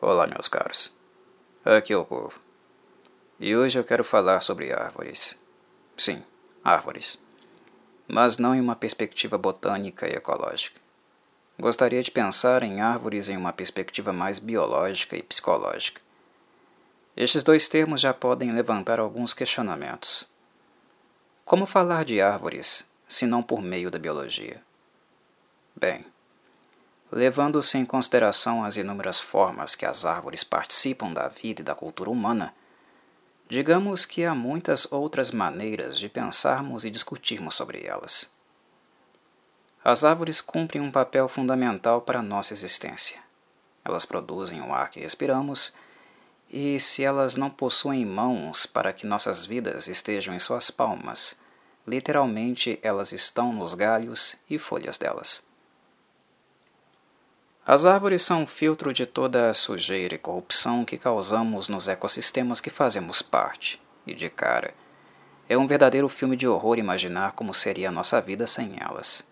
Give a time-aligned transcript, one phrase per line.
[0.00, 0.96] Olá, meus caros.
[1.64, 2.38] Aqui é o Corvo.
[3.40, 5.36] E hoje eu quero falar sobre árvores.
[5.96, 6.22] Sim,
[6.62, 7.20] árvores.
[8.06, 10.80] Mas não em uma perspectiva botânica e ecológica.
[11.58, 16.00] Gostaria de pensar em árvores em uma perspectiva mais biológica e psicológica.
[17.16, 20.30] Estes dois termos já podem levantar alguns questionamentos.
[21.44, 24.62] Como falar de árvores, se não por meio da biologia?
[25.74, 26.04] Bem,
[27.10, 32.10] levando-se em consideração as inúmeras formas que as árvores participam da vida e da cultura
[32.10, 32.54] humana,
[33.48, 38.32] digamos que há muitas outras maneiras de pensarmos e discutirmos sobre elas.
[39.82, 43.18] As árvores cumprem um papel fundamental para a nossa existência.
[43.84, 45.74] Elas produzem o ar que respiramos,
[46.50, 51.40] e se elas não possuem mãos para que nossas vidas estejam em suas palmas,
[51.86, 55.46] literalmente elas estão nos galhos e folhas delas.
[57.70, 62.62] As árvores são um filtro de toda a sujeira e corrupção que causamos nos ecossistemas
[62.62, 64.72] que fazemos parte, e de cara,
[65.46, 69.30] é um verdadeiro filme de horror imaginar como seria a nossa vida sem elas.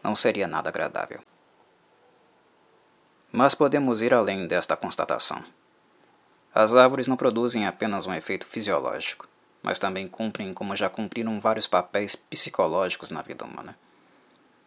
[0.00, 1.22] Não seria nada agradável.
[3.32, 5.42] Mas podemos ir além desta constatação.
[6.54, 9.26] As árvores não produzem apenas um efeito fisiológico,
[9.60, 13.76] mas também cumprem como já cumpriram vários papéis psicológicos na vida humana.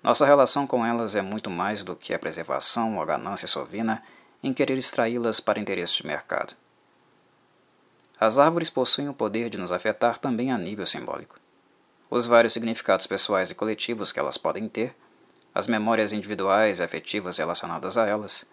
[0.07, 4.01] Nossa relação com elas é muito mais do que a preservação ou a ganância sovina
[4.41, 6.55] em querer extraí-las para interesses de mercado.
[8.17, 11.37] As árvores possuem o poder de nos afetar também a nível simbólico.
[12.09, 14.95] Os vários significados pessoais e coletivos que elas podem ter,
[15.53, 18.49] as memórias individuais e afetivas relacionadas a elas.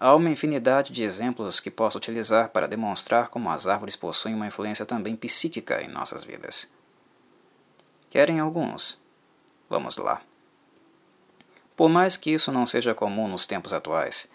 [0.00, 4.46] Há uma infinidade de exemplos que posso utilizar para demonstrar como as árvores possuem uma
[4.46, 6.72] influência também psíquica em nossas vidas.
[8.08, 8.98] Querem alguns?
[9.68, 10.22] Vamos lá.
[11.76, 14.30] Por mais que isso não seja comum nos tempos atuais,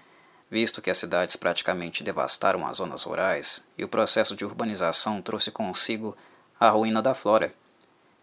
[0.51, 5.51] visto que as cidades praticamente devastaram as zonas rurais e o processo de urbanização trouxe
[5.51, 6.17] consigo
[6.59, 7.53] a ruína da flora,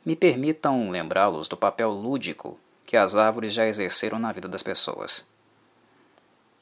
[0.04, 5.26] me permitam lembrá-los do papel lúdico que as árvores já exerceram na vida das pessoas.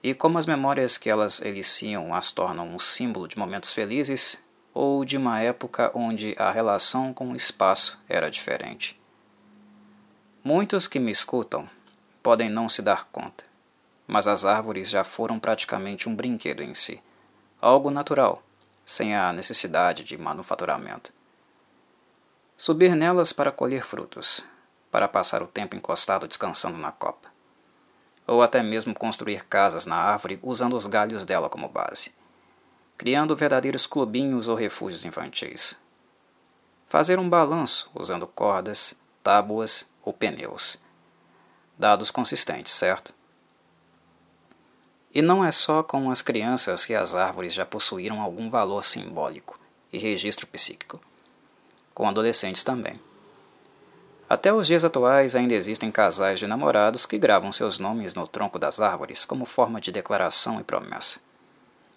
[0.03, 5.05] E como as memórias que elas eliciam as tornam um símbolo de momentos felizes ou
[5.05, 9.01] de uma época onde a relação com o espaço era diferente.
[10.43, 11.69] Muitos que me escutam
[12.25, 13.45] podem não se dar conta,
[14.07, 17.03] mas as árvores já foram praticamente um brinquedo em si,
[17.61, 18.43] algo natural,
[18.83, 21.13] sem a necessidade de manufaturamento.
[22.57, 24.43] Subir nelas para colher frutos,
[24.91, 27.29] para passar o tempo encostado descansando na copa,
[28.27, 32.15] ou até mesmo construir casas na árvore usando os galhos dela como base,
[32.97, 35.79] criando verdadeiros clubinhos ou refúgios infantis.
[36.89, 40.83] Fazer um balanço usando cordas, tábuas ou pneus
[41.79, 43.13] dados consistentes, certo?
[45.15, 49.59] E não é só com as crianças que as árvores já possuíram algum valor simbólico
[49.93, 51.01] e registro psíquico.
[51.95, 53.01] Com adolescentes também.
[54.29, 58.59] Até os dias atuais ainda existem casais de namorados que gravam seus nomes no tronco
[58.59, 61.21] das árvores como forma de declaração e promessa.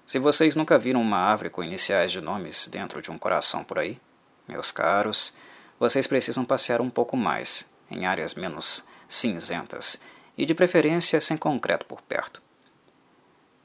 [0.05, 3.79] Se vocês nunca viram uma árvore com iniciais de nomes dentro de um coração por
[3.79, 3.99] aí,
[4.47, 5.33] meus caros,
[5.79, 10.01] vocês precisam passear um pouco mais, em áreas menos cinzentas
[10.37, 12.41] e de preferência sem concreto por perto.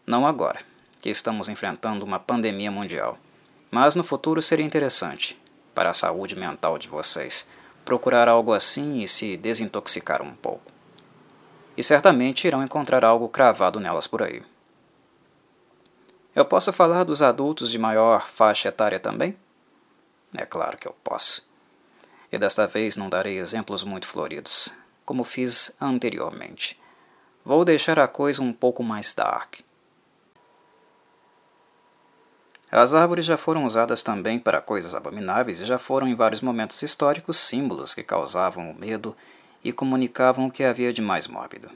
[0.07, 0.61] Não agora,
[1.01, 3.19] que estamos enfrentando uma pandemia mundial,
[3.71, 5.39] mas no futuro seria interessante,
[5.75, 7.49] para a saúde mental de vocês,
[7.85, 10.71] procurar algo assim e se desintoxicar um pouco.
[11.77, 14.43] E certamente irão encontrar algo cravado nelas por aí.
[16.35, 19.37] Eu posso falar dos adultos de maior faixa etária também?
[20.37, 21.49] É claro que eu posso.
[22.31, 26.81] E desta vez não darei exemplos muito floridos, como fiz anteriormente.
[27.45, 29.57] Vou deixar a coisa um pouco mais dark.
[32.71, 36.81] As árvores já foram usadas também para coisas abomináveis e já foram em vários momentos
[36.81, 39.15] históricos símbolos que causavam o medo
[39.63, 41.71] e comunicavam o que havia de mais mórbido.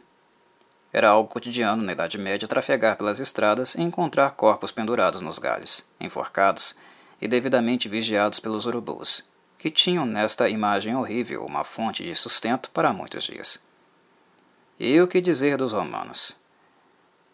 [0.91, 5.85] Era algo cotidiano na Idade Média trafegar pelas estradas e encontrar corpos pendurados nos galhos,
[6.01, 6.75] enforcados
[7.21, 9.23] e devidamente vigiados pelos urubus,
[9.59, 13.63] que tinham nesta imagem horrível uma fonte de sustento para muitos dias.
[14.79, 16.37] E o que dizer dos romanos?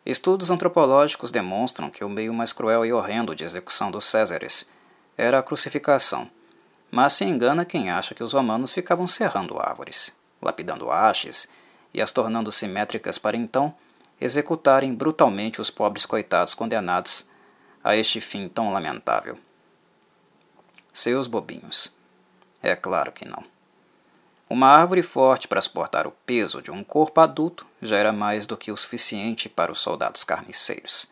[0.04, 4.68] Estudos antropológicos demonstram que o meio mais cruel e horrendo de execução dos Césares
[5.16, 6.30] era a crucificação,
[6.90, 11.48] mas se engana quem acha que os romanos ficavam serrando árvores, lapidando hastes
[11.94, 13.74] e as tornando simétricas para então
[14.20, 17.30] executarem brutalmente os pobres coitados condenados
[17.82, 19.38] a este fim tão lamentável.
[20.92, 21.96] Seus bobinhos.
[22.62, 23.42] É claro que não.
[24.48, 28.56] Uma árvore forte para suportar o peso de um corpo adulto já era mais do
[28.56, 31.10] que o suficiente para os soldados carniceiros,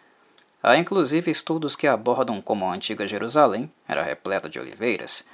[0.62, 5.26] Há inclusive estudos que abordam como a antiga Jerusalém era repleta de oliveiras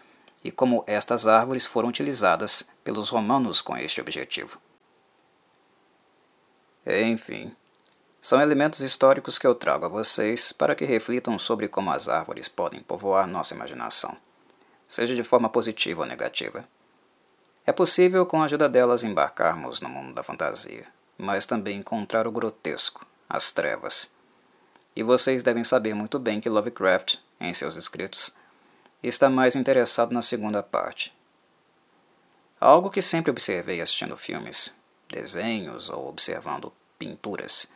[0.45, 4.61] e como estas árvores foram utilizadas pelos romanos com este objetivo.
[6.87, 7.53] Enfim,
[8.21, 12.47] são elementos históricos que eu trago a vocês para que reflitam sobre como as árvores
[12.47, 14.17] podem povoar nossa imaginação,
[14.87, 16.65] seja de forma positiva ou negativa.
[17.65, 20.87] É possível, com a ajuda delas, embarcarmos no mundo da fantasia,
[21.19, 24.15] mas também encontrar o grotesco, as trevas
[24.97, 28.35] e vocês devem saber muito bem que Lovecraft, em seus escritos,
[29.03, 31.15] está mais interessado na segunda parte.
[32.59, 34.75] Algo que sempre observei assistindo filmes,
[35.07, 37.71] desenhos ou observando pinturas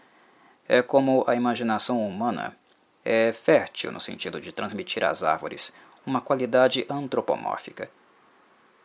[0.66, 2.56] é como a imaginação humana
[3.04, 7.90] é fértil no sentido de transmitir às árvores uma qualidade antropomórfica.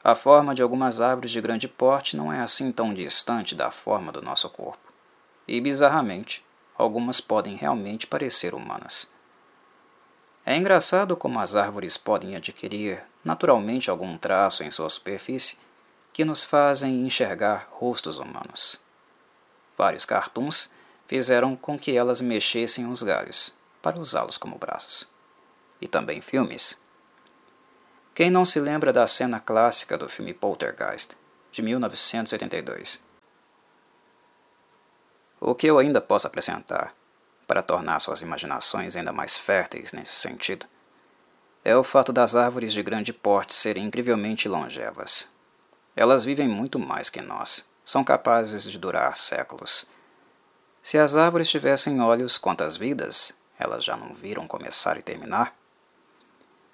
[0.04, 4.12] A forma de algumas árvores de grande porte não é assim tão distante da forma
[4.12, 4.92] do nosso corpo.
[5.48, 6.46] E, bizarramente,
[6.78, 9.12] algumas podem realmente parecer humanas.
[10.46, 15.58] É engraçado como as árvores podem adquirir naturalmente algum traço em sua superfície
[16.14, 18.80] que nos fazem enxergar rostos humanos.
[19.76, 20.72] Vários cartoons
[21.08, 25.08] fizeram com que elas mexessem os galhos para usá-los como braços.
[25.82, 26.80] E também filmes.
[28.16, 31.18] Quem não se lembra da cena clássica do filme Poltergeist,
[31.52, 33.04] de 1982?
[35.42, 36.96] O que eu ainda posso acrescentar,
[37.46, 40.66] para tornar suas imaginações ainda mais férteis nesse sentido,
[41.62, 45.30] é o fato das árvores de grande porte serem incrivelmente longevas.
[45.94, 49.90] Elas vivem muito mais que nós, são capazes de durar séculos.
[50.82, 55.54] Se as árvores tivessem olhos, quantas vidas elas já não viram começar e terminar?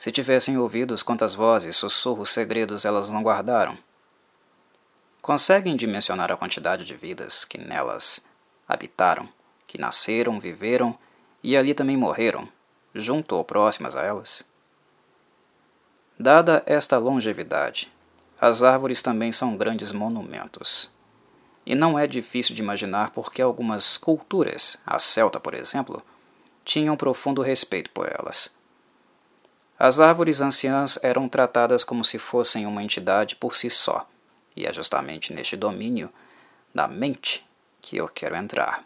[0.01, 3.77] Se tivessem ouvidos, quantas vozes, sussurros, segredos elas não guardaram?
[5.21, 8.25] Conseguem dimensionar a quantidade de vidas que nelas
[8.67, 9.29] habitaram,
[9.67, 10.97] que nasceram, viveram
[11.43, 12.49] e ali também morreram,
[12.95, 14.43] junto ou próximas a elas.
[16.17, 17.93] Dada esta longevidade,
[18.39, 20.91] as árvores também são grandes monumentos.
[21.63, 26.01] E não é difícil de imaginar porque algumas culturas, a celta por exemplo,
[26.65, 28.59] tinham profundo respeito por elas.
[29.83, 34.07] As árvores anciãs eram tratadas como se fossem uma entidade por si só,
[34.55, 36.07] e é justamente neste domínio
[36.71, 37.43] da mente
[37.81, 38.85] que eu quero entrar.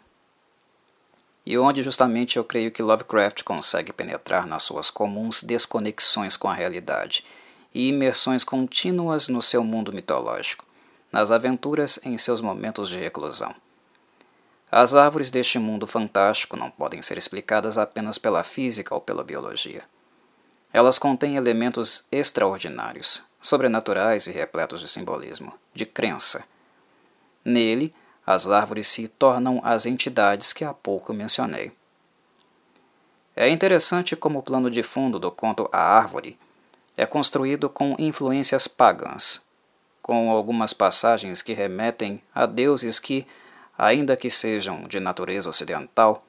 [1.44, 6.54] E onde justamente eu creio que Lovecraft consegue penetrar nas suas comuns desconexões com a
[6.54, 7.26] realidade
[7.74, 10.64] e imersões contínuas no seu mundo mitológico,
[11.12, 13.54] nas aventuras em seus momentos de reclusão.
[14.72, 19.84] As árvores deste mundo fantástico não podem ser explicadas apenas pela física ou pela biologia.
[20.72, 26.44] Elas contêm elementos extraordinários, sobrenaturais e repletos de simbolismo, de crença.
[27.44, 27.94] Nele,
[28.26, 31.72] as árvores se tornam as entidades que há pouco mencionei.
[33.36, 36.38] É interessante como o plano de fundo do conto A Árvore
[36.96, 39.46] é construído com influências pagãs,
[40.00, 43.26] com algumas passagens que remetem a deuses que,
[43.76, 46.24] ainda que sejam de natureza ocidental,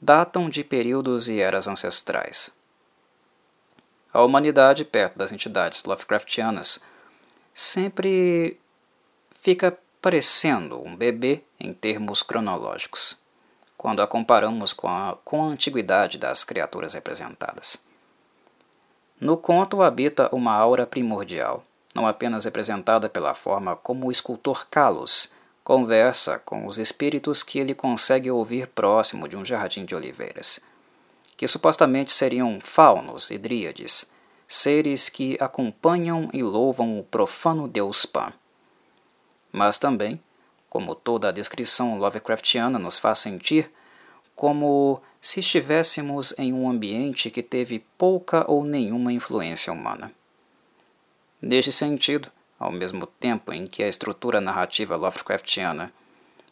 [0.00, 2.52] datam de períodos e eras ancestrais.
[4.14, 6.78] A humanidade, perto das entidades Lovecraftianas,
[7.52, 8.60] sempre
[9.40, 13.20] fica parecendo um bebê em termos cronológicos,
[13.76, 17.84] quando a comparamos com a, com a antiguidade das criaturas representadas.
[19.20, 25.34] No conto habita uma aura primordial, não apenas representada pela forma como o escultor Kalos
[25.64, 30.60] conversa com os espíritos que ele consegue ouvir próximo de um jardim de oliveiras,
[31.36, 34.10] que supostamente seriam faunos e dríades,
[34.46, 38.32] seres que acompanham e louvam o profano deus Pan
[39.54, 40.20] mas também,
[40.68, 43.70] como toda a descrição Lovecraftiana nos faz sentir,
[44.34, 50.10] como se estivéssemos em um ambiente que teve pouca ou nenhuma influência humana.
[51.40, 55.92] Neste sentido, ao mesmo tempo em que a estrutura narrativa Lovecraftiana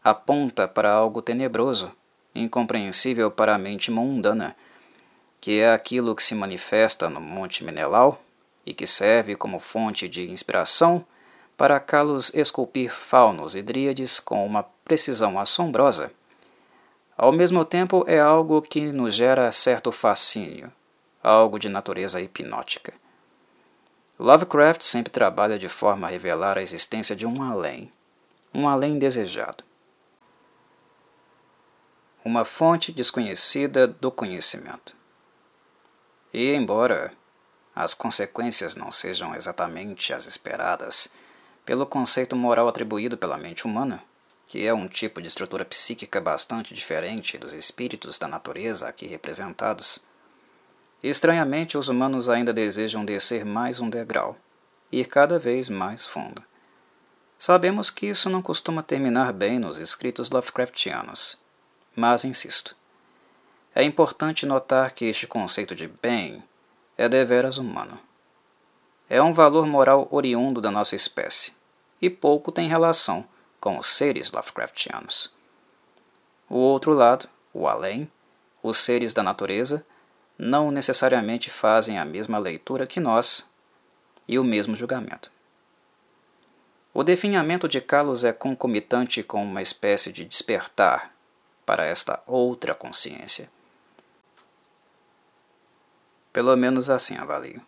[0.05, 1.91] aponta para algo tenebroso,
[2.33, 4.55] incompreensível para a mente mundana,
[5.43, 8.23] que é aquilo que se manifesta no Monte Menelau
[8.65, 11.05] e que serve como fonte de inspiração
[11.57, 16.13] para Kalos esculpir faunos e dríades com uma precisão assombrosa.
[17.19, 20.73] Ao mesmo tempo, é algo que nos gera certo fascínio,
[21.21, 22.95] algo de natureza hipnótica.
[24.21, 27.91] Lovecraft sempre trabalha de forma a revelar a existência de um além,
[28.55, 29.65] um além desejado.
[32.25, 35.02] Uma fonte desconhecida do conhecimento.
[36.33, 37.13] E, embora
[37.75, 41.13] as consequências não sejam exatamente as esperadas,
[41.65, 44.03] pelo conceito moral atribuído pela mente humana,
[44.47, 50.05] que é um tipo de estrutura psíquica bastante diferente dos espíritos da natureza aqui representados,
[51.03, 54.37] estranhamente os humanos ainda desejam descer mais um degrau,
[54.91, 56.43] ir cada vez mais fundo.
[57.39, 61.39] Sabemos que isso não costuma terminar bem nos escritos Lovecraftianos,
[61.97, 62.77] mas insisto.
[63.75, 66.43] É importante notar que este conceito de bem
[66.97, 67.99] é deveras humano.
[69.09, 71.55] É um valor moral oriundo da nossa espécie
[72.01, 73.25] e pouco tem relação
[73.59, 75.33] com os seres Lovecraftianos.
[76.51, 78.11] O outro lado, o além,
[78.63, 79.87] os seres da natureza,
[80.37, 83.51] não necessariamente fazem a mesma leitura que nós
[84.29, 85.31] e o mesmo julgamento.
[86.93, 91.15] O definhamento de Carlos é concomitante com uma espécie de despertar
[91.65, 93.49] para esta outra consciência.
[96.33, 97.61] Pelo menos assim avalio.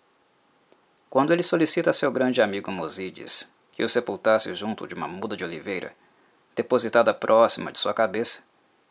[1.10, 5.36] Quando ele solicita a seu grande amigo Mosides que o sepultasse junto de uma muda
[5.36, 5.92] de oliveira,
[6.54, 8.42] depositada próxima de sua cabeça,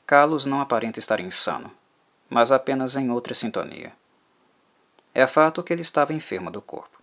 [0.06, 1.72] Carlos não aparenta estar insano,
[2.30, 3.94] mas apenas em outra sintonia.
[5.14, 7.02] É fato que ele estava enfermo do corpo.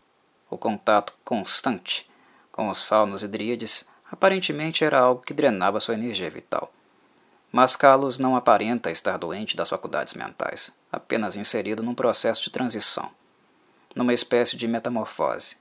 [0.51, 2.09] O contato constante
[2.51, 6.73] com os faunos e dríades aparentemente era algo que drenava sua energia vital.
[7.51, 13.11] Mas Carlos não aparenta estar doente das faculdades mentais, apenas inserido num processo de transição,
[13.95, 15.57] numa espécie de metamorfose,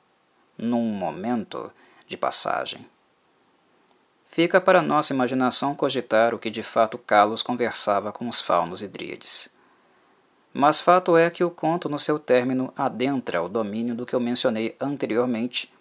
[0.58, 1.72] num momento
[2.08, 2.86] de passagem.
[4.28, 8.88] Fica para nossa imaginação cogitar o que de fato Carlos conversava com os faunos e
[8.88, 9.54] dríades.
[10.54, 14.20] Mas fato é que o conto, no seu término, adentra o domínio do que eu
[14.20, 15.72] mencionei anteriormente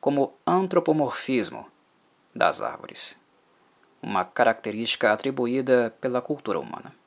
[0.00, 1.66] como antropomorfismo
[2.34, 3.20] das árvores,
[4.02, 6.99] uma característica atribuída pela cultura humana.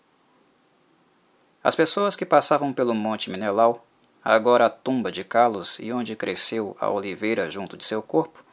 [1.64, 3.86] As pessoas que passavam pelo Monte Menelau,
[4.22, 8.44] agora a tumba de Carlos e onde cresceu a oliveira junto de seu corpo,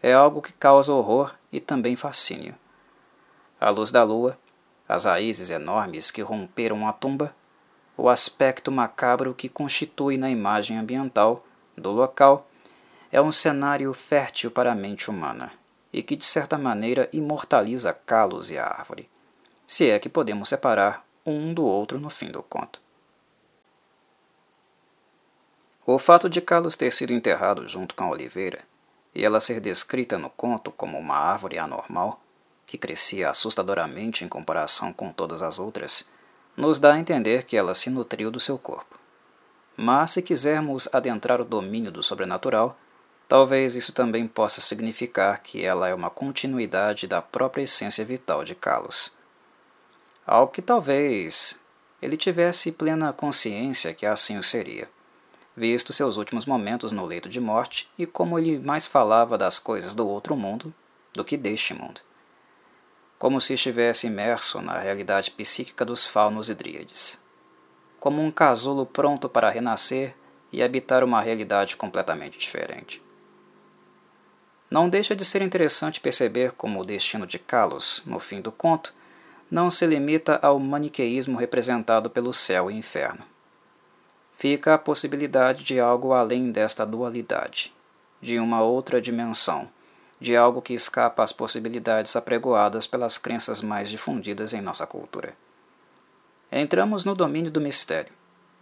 [0.00, 2.54] é algo que causa horror e também fascínio.
[3.60, 4.38] A luz da lua,
[4.88, 7.34] as raízes enormes que romperam a tumba,
[7.96, 11.44] o aspecto macabro que constitui na imagem ambiental
[11.76, 12.48] do local
[13.10, 15.52] é um cenário fértil para a mente humana
[15.92, 19.08] e que, de certa maneira, imortaliza Carlos e a árvore,
[19.66, 22.80] se é que podemos separar um do outro no fim do conto.
[25.84, 28.60] O fato de Carlos ter sido enterrado junto com a oliveira
[29.14, 32.20] e ela ser descrita no conto como uma árvore anormal,
[32.66, 36.10] que crescia assustadoramente em comparação com todas as outras,
[36.56, 38.98] nos dá a entender que ela se nutriu do seu corpo.
[39.76, 42.78] Mas se quisermos adentrar o domínio do sobrenatural,
[43.32, 48.54] Talvez isso também possa significar que ela é uma continuidade da própria essência vital de
[48.54, 49.16] Carlos.
[50.26, 51.60] Algo que talvez
[52.00, 54.88] ele tivesse plena consciência que assim o seria,
[55.56, 59.94] visto seus últimos momentos no leito de morte e como ele mais falava das coisas
[59.94, 60.72] do outro mundo
[61.12, 62.00] do que deste mundo.
[63.18, 67.22] Como se estivesse imerso na realidade psíquica dos faunos e dríades.
[68.00, 70.14] Como um casulo pronto para renascer
[70.52, 73.02] e habitar uma realidade completamente diferente.
[74.70, 78.92] Não deixa de ser interessante perceber como o destino de Carlos, no fim do conto,
[79.52, 83.22] não se limita ao maniqueísmo representado pelo céu e inferno.
[84.32, 87.70] Fica a possibilidade de algo além desta dualidade,
[88.18, 89.68] de uma outra dimensão,
[90.18, 95.34] de algo que escapa às possibilidades apregoadas pelas crenças mais difundidas em nossa cultura.
[96.50, 98.12] Entramos no domínio do mistério,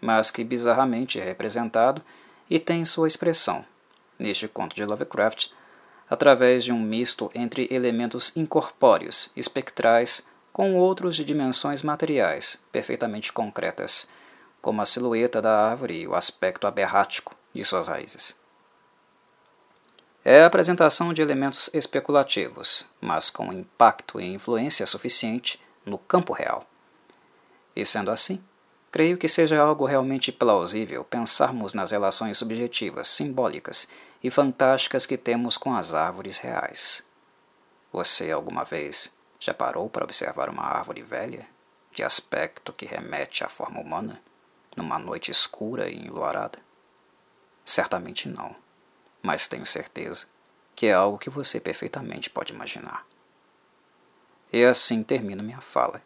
[0.00, 2.02] mas que bizarramente é representado
[2.50, 3.64] e tem sua expressão,
[4.18, 5.52] neste conto de Lovecraft,
[6.11, 14.09] através de um misto entre elementos incorpóreos, espectrais, com outros de dimensões materiais, perfeitamente concretas,
[14.61, 18.38] como a silhueta da árvore e o aspecto aberrático de suas raízes.
[20.23, 26.66] É a apresentação de elementos especulativos, mas com impacto e influência suficiente no campo real.
[27.75, 28.45] E sendo assim,
[28.90, 33.88] creio que seja algo realmente plausível pensarmos nas relações subjetivas, simbólicas
[34.23, 37.07] e fantásticas que temos com as árvores reais.
[37.90, 41.49] Você alguma vez já parou para observar uma árvore velha,
[41.92, 44.23] de aspecto que remete à forma humana,
[44.76, 46.59] numa noite escura e enluarada?
[47.64, 48.54] Certamente não,
[49.23, 50.26] mas tenho certeza
[50.76, 53.06] que é algo que você perfeitamente pode imaginar.
[54.52, 56.02] E assim termino minha fala,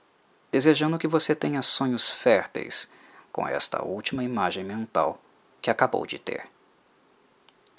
[0.51, 2.91] desejando que você tenha sonhos férteis
[3.31, 5.21] com esta última imagem mental
[5.61, 6.49] que acabou de ter.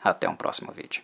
[0.03, 1.03] Até um próximo vídeo.